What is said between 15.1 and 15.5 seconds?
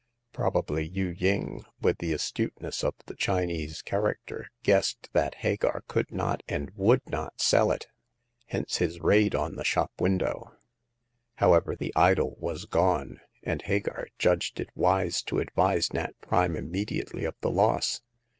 to